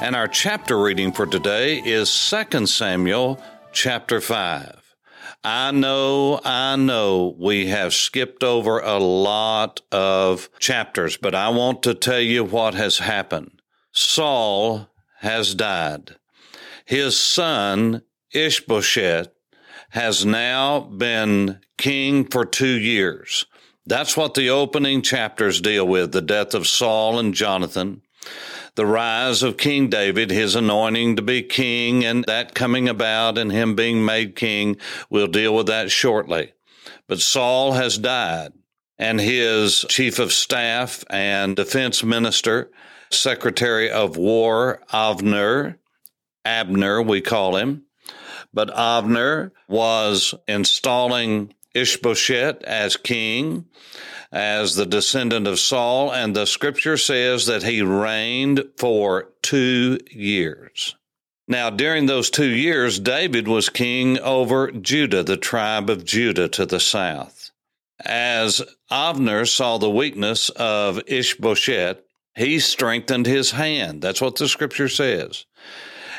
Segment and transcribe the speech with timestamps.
[0.00, 2.08] and our chapter reading for today is
[2.52, 4.94] 2 Samuel chapter 5.
[5.42, 11.82] I know, I know we have skipped over a lot of chapters, but I want
[11.82, 13.60] to tell you what has happened.
[13.92, 14.88] Saul
[15.18, 16.16] has died.
[16.84, 18.02] His son,
[18.32, 19.28] Ishbosheth,
[19.90, 23.46] has now been king for two years.
[23.84, 28.02] That's what the opening chapters deal with the death of Saul and Jonathan,
[28.74, 33.50] the rise of King David, his anointing to be king, and that coming about and
[33.52, 34.76] him being made king.
[35.10, 36.52] We'll deal with that shortly.
[37.06, 38.52] But Saul has died,
[38.98, 42.70] and his chief of staff and defense minister,
[43.10, 45.78] secretary of war, Avner,
[46.44, 47.84] Abner, we call him,
[48.52, 53.66] but Avner was installing Ishbosheth as king,
[54.30, 60.94] as the descendant of Saul, and the scripture says that he reigned for two years.
[61.46, 66.66] Now, during those two years, David was king over Judah, the tribe of Judah to
[66.66, 67.50] the south.
[68.04, 72.02] As Avner saw the weakness of Ishbosheth,
[72.36, 74.02] he strengthened his hand.
[74.02, 75.46] That's what the scripture says.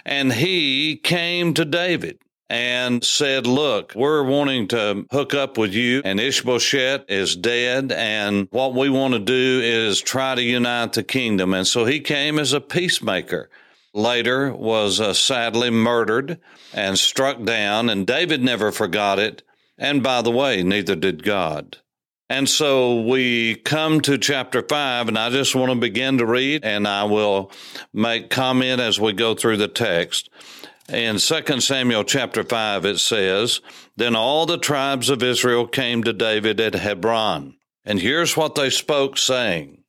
[0.03, 2.19] And he came to David
[2.49, 8.47] and said, Look, we're wanting to hook up with you, and Ishbosheth is dead, and
[8.51, 11.53] what we want to do is try to unite the kingdom.
[11.53, 13.49] And so he came as a peacemaker.
[13.93, 16.39] Later was uh, sadly murdered
[16.73, 19.43] and struck down, and David never forgot it.
[19.77, 21.77] And by the way, neither did God.
[22.31, 26.63] And so we come to chapter five, and I just want to begin to read,
[26.63, 27.51] and I will
[27.91, 30.29] make comment as we go through the text.
[30.91, 33.61] In 2 Samuel chapter 5, it says,
[33.95, 37.55] Then all the tribes of Israel came to David at Hebron.
[37.85, 39.83] And here's what they spoke, saying,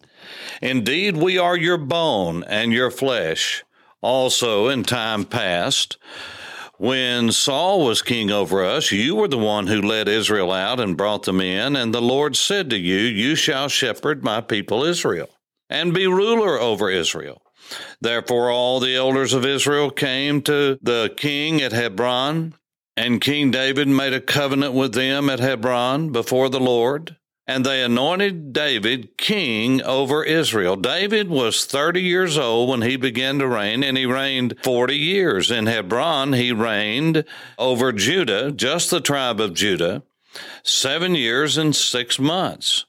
[0.60, 3.64] Indeed, we are your bone and your flesh.
[4.02, 5.96] Also, in time past,
[6.76, 10.98] when Saul was king over us, you were the one who led Israel out and
[10.98, 15.30] brought them in, and the Lord said to you, You shall shepherd my people Israel,
[15.70, 17.40] and be ruler over Israel.
[18.00, 22.54] Therefore, all the elders of Israel came to the king at Hebron,
[22.96, 27.16] and King David made a covenant with them at Hebron before the Lord.
[27.46, 30.76] And they anointed David king over Israel.
[30.76, 35.50] David was 30 years old when he began to reign, and he reigned 40 years.
[35.50, 37.24] In Hebron, he reigned
[37.58, 40.04] over Judah, just the tribe of Judah,
[40.62, 42.84] seven years and six months.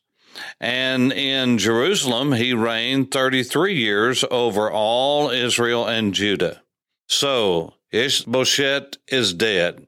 [0.59, 6.62] And in Jerusalem, he reigned 33 years over all Israel and Judah.
[7.07, 9.88] So Ishbosheth is dead.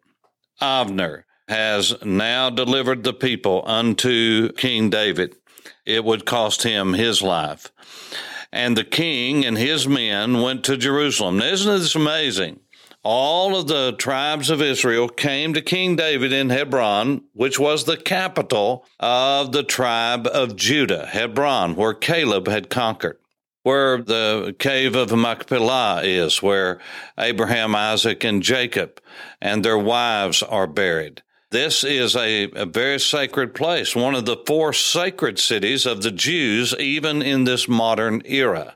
[0.62, 5.36] Avner has now delivered the people unto King David.
[5.86, 7.72] It would cost him his life.
[8.52, 11.38] And the king and his men went to Jerusalem.
[11.38, 12.60] Now, isn't this amazing?
[13.04, 17.98] All of the tribes of Israel came to King David in Hebron, which was the
[17.98, 23.18] capital of the tribe of Judah, Hebron, where Caleb had conquered,
[23.64, 26.80] where the cave of Machpelah is, where
[27.18, 29.02] Abraham, Isaac, and Jacob
[29.42, 31.22] and their wives are buried.
[31.52, 36.10] This is a, a very sacred place, one of the four sacred cities of the
[36.10, 38.76] Jews, even in this modern era.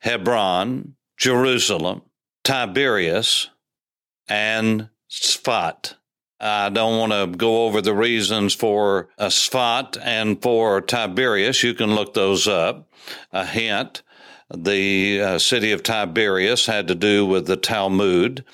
[0.00, 2.02] Hebron, Jerusalem,
[2.50, 3.48] Tiberias,
[4.28, 5.94] and Sfat.
[6.40, 11.62] I don't want to go over the reasons for a Sfat and for Tiberias.
[11.62, 12.90] You can look those up.
[13.30, 14.02] A hint.
[14.52, 18.44] The uh, city of Tiberias had to do with the Talmud.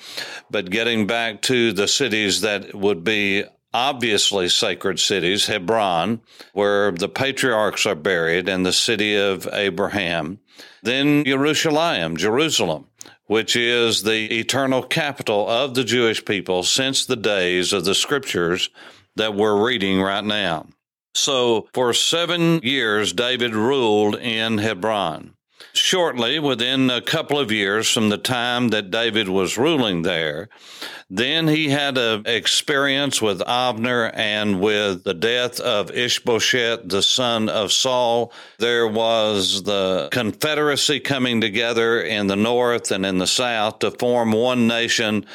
[0.51, 6.21] But getting back to the cities that would be obviously sacred cities, Hebron,
[6.53, 10.39] where the patriarchs are buried, and the city of Abraham.
[10.83, 12.89] Then Jerusalem, Jerusalem,
[13.27, 18.69] which is the eternal capital of the Jewish people since the days of the scriptures
[19.15, 20.67] that we're reading right now.
[21.13, 25.36] So for seven years, David ruled in Hebron.
[25.77, 30.49] Shortly, within a couple of years from the time that David was ruling there,
[31.09, 37.47] then he had an experience with Abner and with the death of Ishbosheth, the son
[37.47, 38.33] of Saul.
[38.57, 44.31] There was the confederacy coming together in the north and in the south to form
[44.31, 45.25] one nation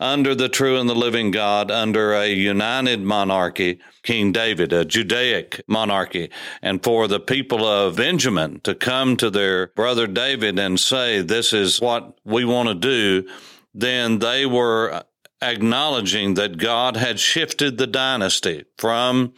[0.00, 5.62] under the true and the living God, under a united monarchy, King David, a Judaic
[5.66, 11.22] monarchy, and for the people of Benjamin to come to their brother David and say,
[11.22, 13.28] This is what we want to do,
[13.74, 15.04] then they were
[15.40, 19.34] acknowledging that God had shifted the dynasty from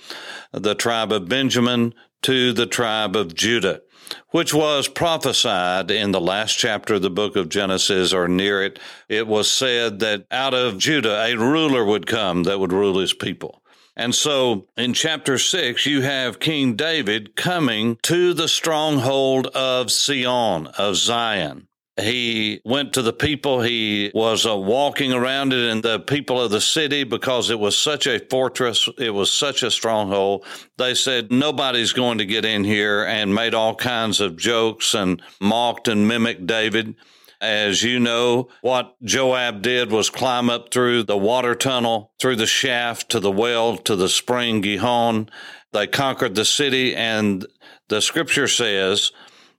[0.52, 3.82] the tribe of Benjamin to the tribe of Judah,
[4.30, 8.78] which was prophesied in the last chapter of the book of Genesis or near it.
[9.08, 13.14] It was said that out of Judah a ruler would come that would rule his
[13.14, 13.62] people.
[13.96, 20.66] And so in chapter six, you have King David coming to the stronghold of Sion,
[20.66, 21.68] of Zion.
[21.96, 23.60] He went to the people.
[23.60, 27.78] He was uh, walking around it and the people of the city because it was
[27.78, 28.88] such a fortress.
[28.98, 30.44] It was such a stronghold.
[30.76, 35.22] They said nobody's going to get in here and made all kinds of jokes and
[35.40, 36.96] mocked and mimicked David.
[37.40, 42.46] As you know, what Joab did was climb up through the water tunnel, through the
[42.46, 45.28] shaft to the well to the spring Gihon.
[45.72, 47.46] They conquered the city and
[47.88, 49.12] the scripture says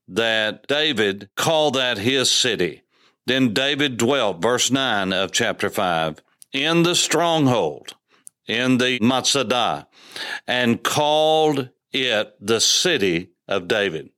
[0.08, 2.84] that David called that his city.
[3.26, 6.22] Then David dwelt, verse 9 of chapter 5,
[6.54, 7.96] in the stronghold,
[8.48, 9.88] in the Masada,
[10.48, 14.10] and called it the city of David.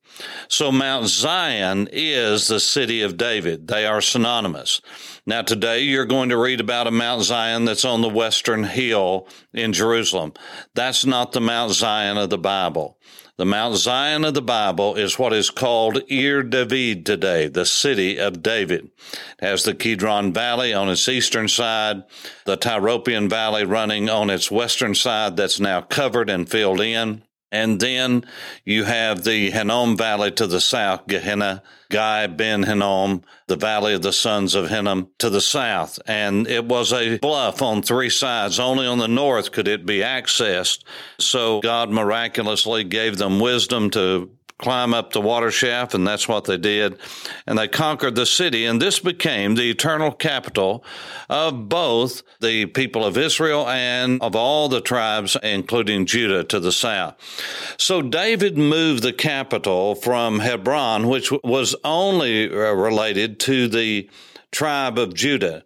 [0.47, 3.67] So Mount Zion is the city of David.
[3.67, 4.81] They are synonymous.
[5.25, 9.27] Now today you're going to read about a Mount Zion that's on the western hill
[9.53, 10.33] in Jerusalem.
[10.73, 12.97] That's not the Mount Zion of the Bible.
[13.37, 18.17] The Mount Zion of the Bible is what is called Ir David today, the city
[18.17, 18.89] of David.
[19.39, 22.01] It has the Kidron Valley on its eastern side,
[22.45, 27.21] the Tyropoeon Valley running on its western side that's now covered and filled in.
[27.51, 28.25] And then
[28.65, 34.01] you have the Hinnom Valley to the south, Gehenna, Guy Ben Hinnom, the Valley of
[34.01, 35.99] the Sons of Hinnom to the south.
[36.05, 38.59] And it was a bluff on three sides.
[38.59, 40.83] Only on the north could it be accessed.
[41.19, 46.45] So God miraculously gave them wisdom to climb up the water shaft, and that's what
[46.45, 46.97] they did.
[47.45, 50.83] And they conquered the city, and this became the eternal capital
[51.29, 56.71] of both the people of Israel and of all the tribes, including Judah, to the
[56.71, 57.15] south.
[57.77, 64.09] So David moved the capital from Hebron, which was only uh, related to the
[64.51, 65.63] tribe of Judah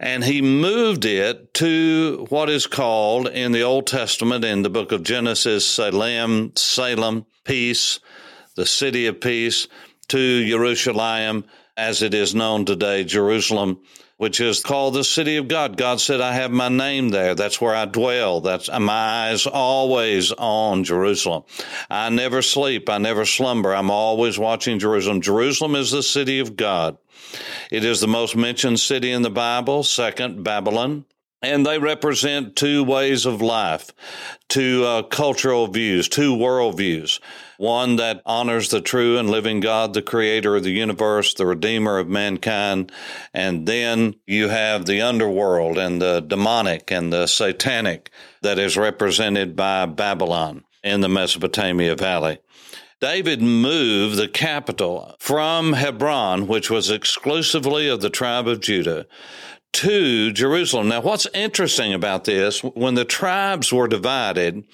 [0.00, 4.92] and he moved it to what is called in the Old Testament in the book
[4.92, 8.00] of Genesis, Salem, Salem, peace,
[8.56, 9.68] the city of peace,
[10.08, 11.44] to Jerusalem,
[11.76, 13.78] as it is known today, Jerusalem,
[14.20, 15.78] which is called the city of God.
[15.78, 17.34] God said, I have my name there.
[17.34, 18.42] That's where I dwell.
[18.42, 21.44] That's my eyes always on Jerusalem.
[21.88, 22.90] I never sleep.
[22.90, 23.74] I never slumber.
[23.74, 25.22] I'm always watching Jerusalem.
[25.22, 26.98] Jerusalem is the city of God.
[27.70, 31.06] It is the most mentioned city in the Bible, second, Babylon.
[31.42, 33.92] And they represent two ways of life,
[34.48, 37.18] two uh, cultural views, two worldviews.
[37.56, 41.98] One that honors the true and living God, the creator of the universe, the redeemer
[41.98, 42.92] of mankind.
[43.32, 48.10] And then you have the underworld and the demonic and the satanic
[48.42, 52.38] that is represented by Babylon in the Mesopotamia Valley.
[53.00, 59.06] David moved the capital from Hebron, which was exclusively of the tribe of Judah,
[59.72, 60.88] to Jerusalem.
[60.88, 64.64] Now, what's interesting about this, when the tribes were divided,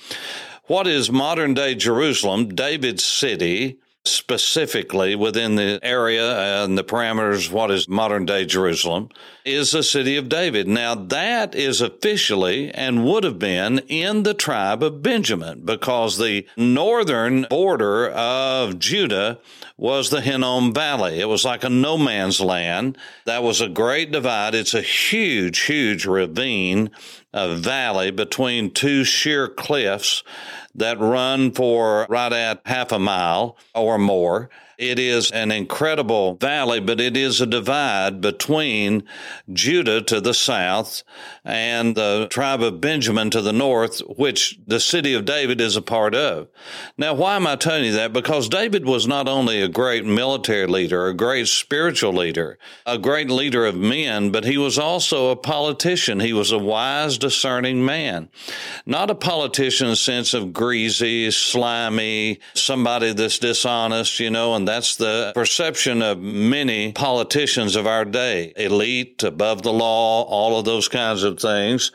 [0.65, 7.71] what is modern day Jerusalem, David's city, specifically within the area and the parameters, what
[7.71, 9.09] is modern day Jerusalem,
[9.47, 10.67] is the city of David.
[10.67, 16.47] Now that is officially and would have been in the tribe of Benjamin because the
[16.57, 19.39] northern border of Judah
[19.79, 21.21] was the Hinnom Valley.
[21.21, 22.99] It was like a no man's land.
[23.25, 24.55] That was a great divide.
[24.55, 26.91] It's a huge, huge ravine,
[27.33, 30.25] a valley between two sheer cliffs
[30.75, 34.51] that run for right at half a mile or more.
[34.79, 39.05] It is an incredible valley, but it is a divide between
[39.51, 41.03] Judah to the south
[41.45, 45.83] and the tribe of Benjamin to the north, which the city of David is a
[45.83, 46.49] part of.
[46.99, 48.13] Now, why am I telling you that?
[48.13, 53.31] Because David was not only a great military leader, a great spiritual leader, a great
[53.31, 56.21] leader of men, but he was also a politician.
[56.21, 58.29] He was a wise, discerning man.
[58.85, 64.66] Not a politician in the sense of greasy, slimy, somebody that's dishonest, you know, and
[64.67, 70.65] That's the perception of many politicians of our day elite, above the law, all of
[70.65, 71.93] those kinds of things.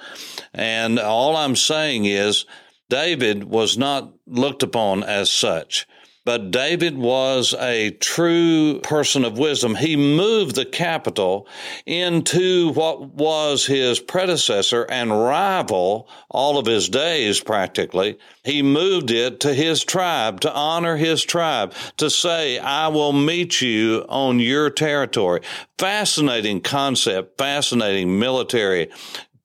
[0.54, 2.46] And all I'm saying is,
[2.90, 5.88] David was not looked upon as such.
[6.24, 9.74] But David was a true person of wisdom.
[9.74, 11.48] He moved the capital
[11.88, 18.20] into what was his predecessor and rival all of his days practically.
[18.44, 23.60] He moved it to his tribe, to honor his tribe, to say, I will meet
[23.60, 25.42] you on your territory.
[25.80, 28.92] Fascinating concept, fascinating military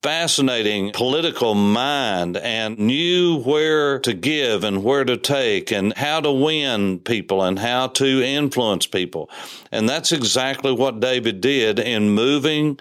[0.07, 6.31] fascinating political mind and knew where to give and where to take and how to
[6.31, 9.29] win people and how to influence people.
[9.69, 12.79] And that's exactly what David did in moving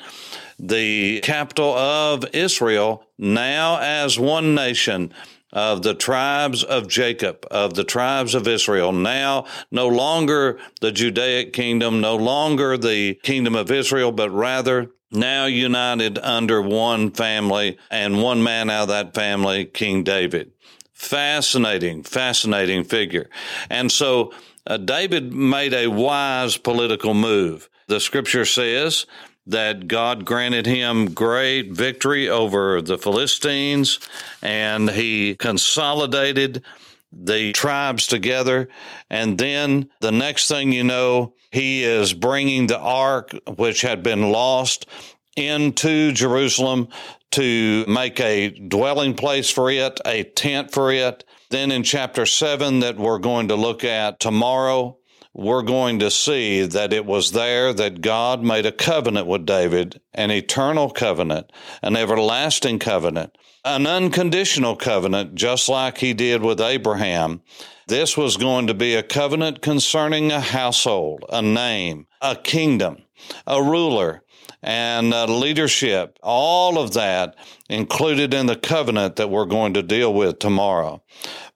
[0.56, 5.12] the capital of Israel now as one nation
[5.52, 11.52] of the tribes of Jacob, of the tribes of Israel, now no longer the Judaic
[11.52, 18.22] kingdom, no longer the kingdom of Israel, but rather now united under one family and
[18.22, 20.52] one man out of that family, King David.
[20.92, 23.28] Fascinating, fascinating figure.
[23.70, 24.32] And so
[24.66, 27.68] uh, David made a wise political move.
[27.86, 29.06] The scripture says
[29.46, 34.00] that God granted him great victory over the Philistines
[34.42, 36.64] and he consolidated
[37.12, 38.68] the tribes together.
[39.10, 44.30] And then the next thing you know, he is bringing the ark, which had been
[44.30, 44.86] lost,
[45.36, 46.88] into Jerusalem
[47.32, 51.24] to make a dwelling place for it, a tent for it.
[51.50, 54.98] Then in chapter 7 that we're going to look at tomorrow,
[55.38, 60.00] we're going to see that it was there that God made a covenant with David,
[60.14, 61.52] an eternal covenant,
[61.82, 67.42] an everlasting covenant, an unconditional covenant, just like he did with Abraham.
[67.86, 73.02] This was going to be a covenant concerning a household, a name, a kingdom,
[73.46, 74.22] a ruler,
[74.62, 77.36] and leadership, all of that
[77.68, 81.02] included in the covenant that we're going to deal with tomorrow.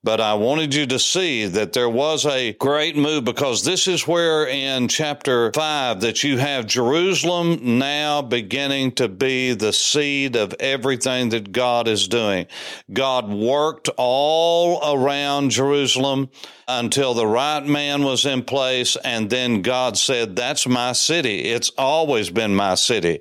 [0.03, 4.07] But I wanted you to see that there was a great move because this is
[4.07, 10.55] where in chapter five that you have Jerusalem now beginning to be the seed of
[10.59, 12.47] everything that God is doing.
[12.91, 16.29] God worked all around Jerusalem
[16.67, 18.95] until the right man was in place.
[19.03, 21.41] And then God said, That's my city.
[21.41, 23.19] It's always been my city.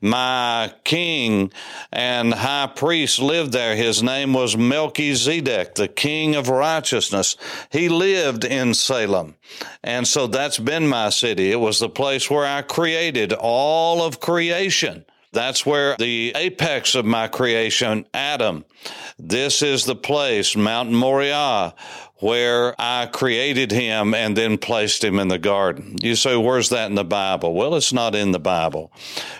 [0.00, 1.52] My king
[2.32, 3.76] high priest lived there.
[3.76, 7.36] His name was Melchizedek, the king of righteousness.
[7.70, 9.36] He lived in Salem.
[9.82, 11.50] And so that's been my city.
[11.50, 15.04] It was the place where I created all of creation.
[15.32, 18.64] That's where the apex of my creation, Adam.
[19.18, 21.74] This is the place, Mount Moriah,
[22.16, 25.96] where I created him and then placed him in the garden.
[26.02, 27.54] You say, where's that in the Bible?
[27.54, 28.92] Well, it's not in the Bible,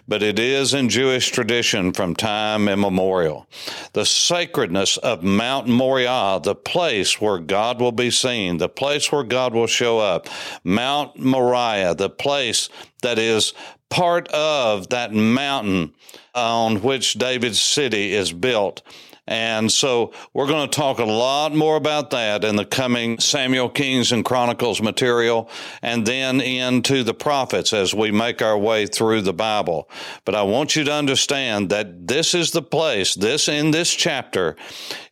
[0.06, 3.46] but it is in Jewish tradition from time immemorial.
[3.92, 9.24] The sacredness of Mount Moriah, the place where God will be seen, the place where
[9.24, 10.28] God will show up.
[10.64, 12.68] Mount Moriah, the place
[13.02, 13.52] that is
[13.90, 15.92] part of that mountain
[16.34, 18.82] on which David's city is built.
[19.26, 23.68] And so we're going to talk a lot more about that in the coming Samuel
[23.68, 25.48] Kings and Chronicles material
[25.82, 29.88] and then into the prophets as we make our way through the Bible.
[30.24, 34.56] But I want you to understand that this is the place, this in this chapter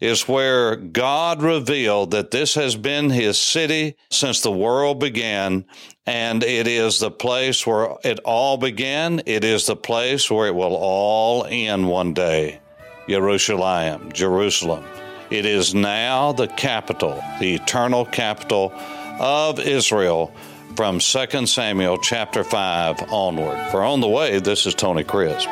[0.01, 5.65] is where God revealed that this has been his city since the world began
[6.09, 9.21] and it is the place where it all began.
[9.27, 12.61] It is the place where it will all end one day.
[13.09, 14.85] Jerusalem, Jerusalem.
[15.31, 18.73] It is now the capital, the eternal capital
[19.19, 20.33] of Israel
[20.77, 23.59] from 2 Samuel chapter 5 onward.
[23.71, 25.49] For On the Way, this is Tony Crisp.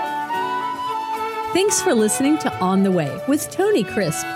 [1.54, 4.26] Thanks for listening to On the Way with Tony Crisp.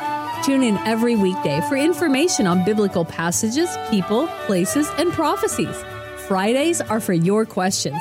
[0.43, 5.77] Tune in every weekday for information on biblical passages, people, places, and prophecies.
[6.27, 8.01] Fridays are for your questions.